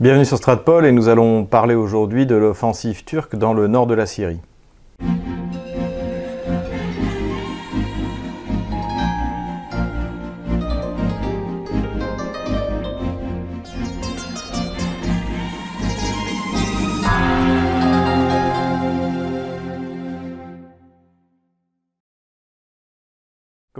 [0.00, 3.94] Bienvenue sur Stratpol et nous allons parler aujourd'hui de l'offensive turque dans le nord de
[3.94, 4.40] la Syrie.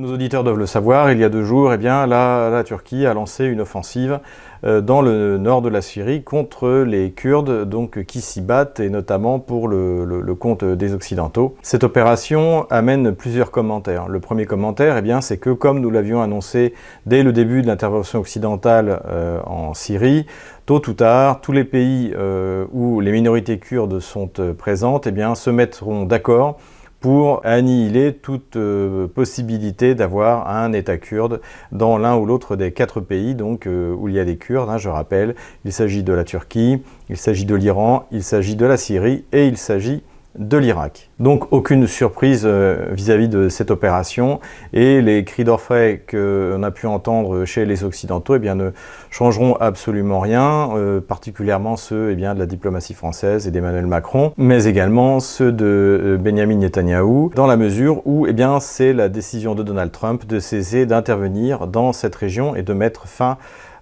[0.00, 3.44] Nos auditeurs doivent le savoir, il y a deux jours, eh la, Turquie a lancé
[3.44, 4.18] une offensive
[4.64, 8.88] euh, dans le nord de la Syrie contre les Kurdes donc, qui s'y battent, et
[8.88, 11.54] notamment pour le, compte des Occidentaux.
[11.60, 14.08] Cette opération amène plusieurs commentaires.
[14.08, 16.72] Le premier commentaire, eh c'est que comme nous l'avions annoncé
[17.04, 20.24] dès le début de l'intervention occidentale euh, en Syrie,
[20.64, 25.50] tôt ou tard, tous les pays euh, où les minorités kurdes sont présentes eh se
[25.50, 26.58] mettront d'accord
[27.00, 31.40] pour annihiler toute euh, possibilité d'avoir un État kurde
[31.72, 34.68] dans l'un ou l'autre des quatre pays donc, euh, où il y a des Kurdes.
[34.68, 38.66] Hein, je rappelle, il s'agit de la Turquie, il s'agit de l'Iran, il s'agit de
[38.66, 40.02] la Syrie et il s'agit
[40.40, 41.10] de l'Irak.
[41.20, 44.40] Donc aucune surprise euh, vis-à-vis de cette opération
[44.72, 48.70] et les cris d'orfraie qu'on a pu entendre chez les Occidentaux eh ne
[49.10, 54.64] changeront absolument rien, euh, particulièrement ceux eh de la diplomatie française et d'Emmanuel Macron, mais
[54.64, 59.62] également ceux de euh, Benjamin Netanyahou, dans la mesure où eh c'est la décision de
[59.62, 63.36] Donald Trump de cesser d'intervenir dans cette région et de mettre fin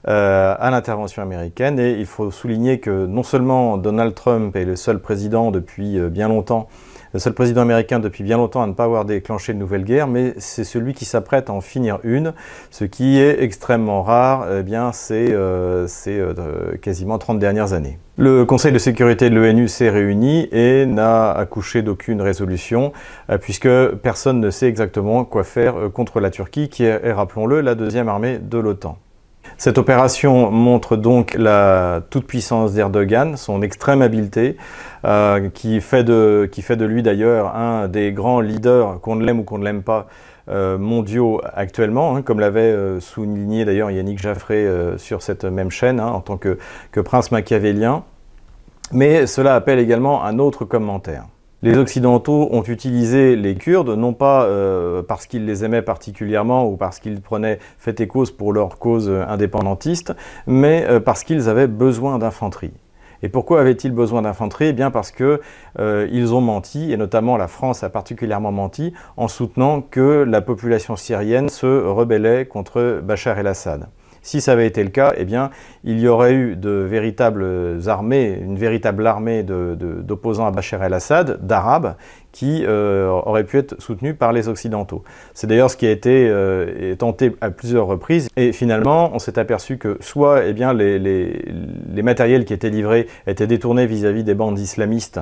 [0.06, 1.80] euh, à l'intervention américaine.
[1.80, 6.08] Et il faut souligner que non seulement Donald Trump est le seul président depuis euh,
[6.08, 6.68] bien longtemps,
[7.14, 10.06] le seul président américain depuis bien longtemps à ne pas avoir déclenché de nouvelle guerre,
[10.06, 12.32] mais c'est celui qui s'apprête à en finir une,
[12.70, 15.86] ce qui est extrêmement rare, eh c'est euh,
[16.80, 17.98] quasiment 30 dernières années.
[18.18, 22.92] Le Conseil de sécurité de l'ONU s'est réuni et n'a accouché d'aucune résolution,
[23.40, 23.68] puisque
[24.02, 28.38] personne ne sait exactement quoi faire contre la Turquie, qui est, rappelons-le, la deuxième armée
[28.38, 28.98] de l'OTAN.
[29.58, 34.56] Cette opération montre donc la toute-puissance d'Erdogan, son extrême habileté,
[35.05, 39.64] euh, qui, fait de, lui d'ailleurs un des grands leaders, qu'on l'aime ou qu'on ne
[39.64, 40.06] l'aime pas,
[40.48, 44.64] euh, mondiaux actuellement, hein, comme l'avait euh, souligné d'ailleurs Yannick Jaffré
[44.96, 46.57] sur cette même chaîne, hein, en tant que,
[46.92, 48.05] que prince machiavélien.
[48.92, 51.24] Mais cela appelle également un autre commentaire.
[51.61, 56.77] Les Occidentaux ont utilisé les Kurdes, non pas euh, parce qu'ils les aimaient particulièrement ou
[56.77, 60.14] parce qu'ils prenaient fait et cause pour leur cause indépendantiste,
[60.47, 62.70] mais euh, parce qu'ils avaient besoin d'infanterie.
[63.24, 64.67] Et pourquoi avaient-ils besoin d'infanterie?
[64.67, 65.41] Eh bien parce qu'ils
[65.80, 70.95] euh, ont menti, et notamment la France a particulièrement menti, en soutenant que la population
[70.95, 73.89] syrienne se rebellait contre Bachar el-Assad.
[74.28, 75.27] Si ça avait été le cas, eh
[75.84, 81.94] il y aurait eu de véritables armées, une véritable armée d'opposants à Bachar el-Assad, d'Arabes,
[82.33, 85.02] qui euh, auraient pu être soutenus par les Occidentaux.
[85.34, 88.28] C'est d'ailleurs ce qui a été euh, tenté à plusieurs reprises.
[88.36, 93.46] Et finalement, on s'est aperçu que soit eh bien, les, matériels qui étaient livrés étaient
[93.46, 95.20] détournés vis-à-vis des bandes islamistes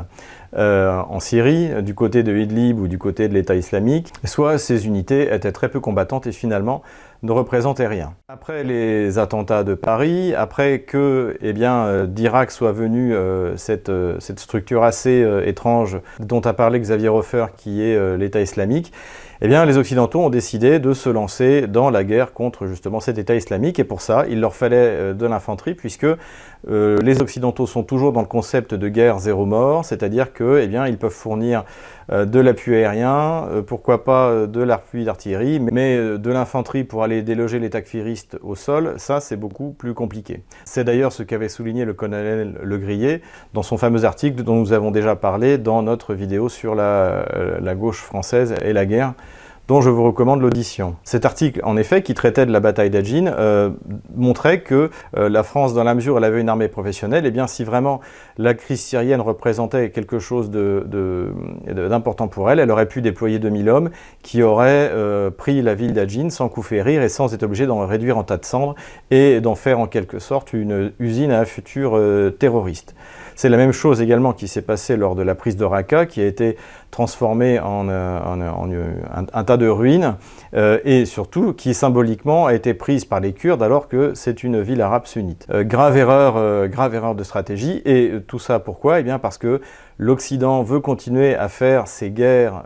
[0.56, 4.86] euh, en Syrie, du côté de Idlib ou du côté de l'État islamique, soit ces
[4.86, 6.82] unités étaient très peu combattantes et finalement
[7.22, 8.12] ne représentaient rien.
[8.28, 13.14] Après les attentats de Paris, après que eh bien, euh, d'Irak soit venue
[13.56, 13.90] cette,
[14.38, 16.95] structure assez étrange dont a parlé Xavier
[17.56, 18.92] Qui est l'État islamique,
[19.40, 23.18] eh bien, les Occidentaux ont décidé de se lancer dans la guerre contre justement cet
[23.18, 26.06] État islamique, et pour ça, il leur fallait de l'infanterie, puisque
[26.68, 31.10] les Occidentaux sont toujours dans le concept de guerre zéro mort, c'est-à-dire que, eh peuvent
[31.10, 31.64] fournir
[32.12, 37.02] euh, de l'appui aérien, euh, pourquoi pas euh, de l'appui d'artillerie, mais de l'infanterie pour
[37.02, 40.42] aller déloger les takfiristes au sol, ça c'est beaucoup plus compliqué.
[40.64, 43.22] C'est d'ailleurs ce qu'avait souligné le colonel Le Grillet
[43.54, 48.02] dans son fameux article dont nous avons déjà parlé dans notre vidéo sur la gauche
[48.02, 49.14] française et la guerre
[49.68, 50.96] dont je vous recommande l'audition.
[51.02, 53.70] Cet article, en effet, qui traitait de la bataille d'Ajin, euh,
[54.14, 57.28] montrait que euh, la France, dans la mesure où elle avait une armée professionnelle, et
[57.28, 58.00] eh bien si vraiment
[58.38, 63.90] la crise syrienne représentait quelque chose d'important pour elle, elle aurait pu déployer 2000 hommes
[64.22, 67.84] qui auraient euh, pris la ville d'Ajin sans coup férir et sans être obligés d'en
[67.86, 68.76] réduire en tas de cendres
[69.10, 72.00] et d'en faire en quelque sorte une usine à un futur
[72.38, 72.94] terroriste.
[73.36, 76.22] C'est la même chose également qui s'est passé lors de la prise de Raqqa, qui
[76.22, 76.56] a été
[76.90, 78.18] transformée en, euh,
[79.34, 80.16] un, tas de ruines,
[80.54, 84.62] euh, et surtout qui symboliquement a été prise par les Kurdes alors que c'est une
[84.62, 85.46] ville arabe sunnite.
[85.50, 89.00] Euh, grave erreur, grave erreur de stratégie, et tout ça pourquoi?
[89.00, 89.60] Eh bien parce que
[89.98, 92.62] l'Occident veut continuer à faire ses guerres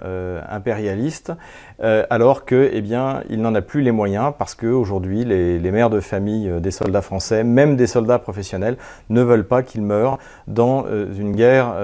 [0.49, 1.33] impérialistes,
[1.81, 2.83] alors que, eh
[3.31, 7.03] il n'en a plus les moyens parce qu'aujourd'hui, les, les mères de famille des soldats
[7.03, 8.77] français, même des soldats professionnels,
[9.09, 11.75] ne veulent pas qu'ils meurent dans une guerre,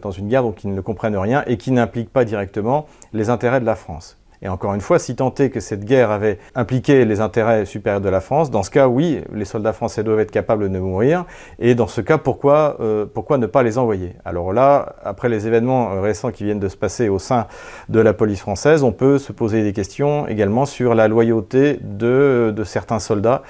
[0.00, 3.60] dans une guerre dont ils ne comprennent rien et qui n'implique pas directement les intérêts
[3.60, 4.19] de la France.
[4.42, 8.00] Et encore une fois, si tant est que cette guerre avait impliqué les intérêts supérieurs
[8.00, 11.26] de la France, dans ce cas, oui, les soldats français doivent être capables de mourir.
[11.58, 14.14] Et dans ce cas, pourquoi, euh, pourquoi ne pas les envoyer?
[14.24, 17.46] Alors là, après les événements récents qui viennent de se passer au sein
[17.88, 22.54] de la police française, on peut se poser des questions également sur la loyauté de,
[22.64, 23.42] certains soldats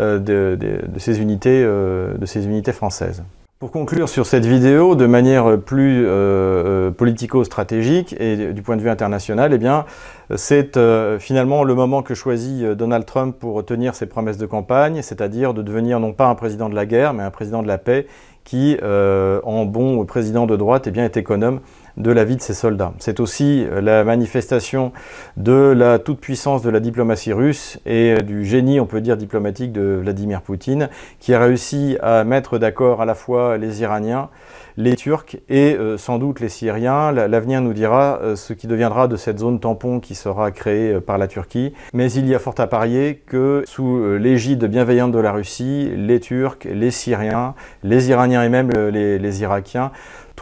[0.00, 3.22] euh, de, ces unités, euh, de ces unités françaises.
[3.64, 8.90] Pour conclure sur cette vidéo de manière plus euh, politico-stratégique et du point de vue
[8.90, 10.78] international, eh c'est
[11.18, 15.62] finalement le moment que choisit Donald Trump pour tenir ses promesses de campagne, c'est-à-dire de
[15.62, 18.06] devenir non pas un président de la guerre, mais un président de la paix
[18.44, 21.60] qui, en bon président de droite, eh bien, est économe
[21.96, 22.92] de la vie de ses soldats.
[22.98, 24.92] C'est aussi euh, la manifestation
[25.36, 29.72] de la toute-puissance de la diplomatie russe et euh, du génie, on peut dire, diplomatique
[29.72, 30.88] de Vladimir Poutine,
[31.20, 34.28] qui a réussi à mettre d'accord à la fois les Iraniens,
[34.76, 37.12] les Turcs et euh, sans doute les Syriens.
[37.12, 41.28] L'avenir nous dira ce qui deviendra de cette zone tampon qui sera créée par la
[41.28, 41.72] Turquie.
[41.92, 46.18] Mais il y a fort à parier que sous l'égide bienveillante de la Russie, les
[46.18, 49.92] Turcs, les Syriens, les Iraniens et même les Irakiens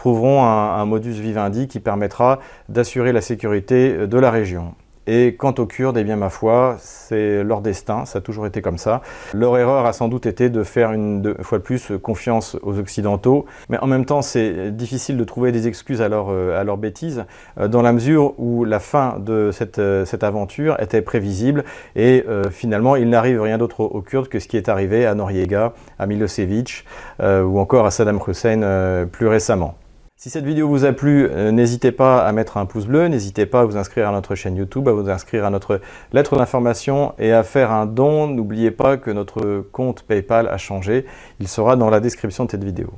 [0.03, 4.75] trouveront un, modus vivendi qui permettra d'assurer la sécurité de la région.
[5.07, 8.61] Et quant aux Kurdes, eh bien ma foi, c'est leur destin, ça a toujours été
[8.61, 9.01] comme ça.
[9.33, 13.45] Leur erreur a sans doute été de faire une fois de plus confiance aux Occidentaux,
[13.69, 17.23] mais en même temps c'est difficile de trouver des excuses à leur, euh, bêtise,
[17.57, 21.63] euh, dans la mesure où la fin de euh, cette aventure était prévisible,
[21.95, 25.71] et finalement il n'arrive rien d'autre aux, Kurdes que ce qui est arrivé à Noriega,
[25.97, 26.83] à Milosevic,
[27.21, 29.75] ou encore à Saddam Hussein plus récemment.
[30.23, 33.45] Si cette vidéo vous a plu, euh, n'hésitez pas à mettre un pouce bleu, n'hésitez
[33.45, 35.81] pas à vous inscrire à notre chaîne YouTube, à vous inscrire à notre
[36.13, 38.27] lettre d'information et à faire un don.
[38.27, 41.05] N'oubliez pas que notre compte PayPal a changé,
[41.41, 42.93] il sera dans la description de cette vidéo.